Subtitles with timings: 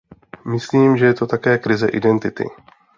[0.45, 2.45] Myslím, že je to také krize identity.